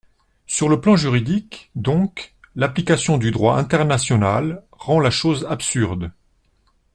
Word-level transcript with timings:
Sur 0.47 0.67
le 0.67 0.81
plan 0.81 0.95
juridique, 0.95 1.69
donc, 1.75 2.33
l’application 2.55 3.19
du 3.19 3.29
droit 3.29 3.57
international 3.59 4.63
rend 4.71 4.99
la 4.99 5.11
chose 5.11 5.45
absurde. 5.47 6.11